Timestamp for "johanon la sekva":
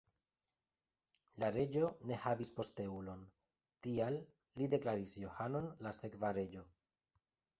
5.25-6.35